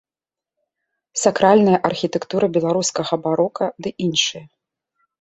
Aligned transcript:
Сакральная 1.25 1.79
архітэктура 1.91 2.51
беларускага 2.57 3.23
барока 3.29 3.73
ды 3.81 3.89
іншыя. 4.11 4.45